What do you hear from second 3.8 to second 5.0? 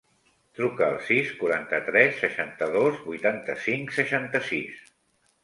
seixanta-sis.